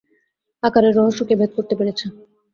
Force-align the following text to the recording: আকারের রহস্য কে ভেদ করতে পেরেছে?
আকারের 0.63 0.93
রহস্য 0.95 1.21
কে 1.27 1.33
ভেদ 1.39 1.51
করতে 1.57 1.73
পেরেছে? 1.79 2.05